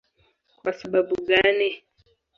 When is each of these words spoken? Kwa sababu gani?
Kwa 0.57 0.73
sababu 0.73 1.15
gani? 1.27 1.83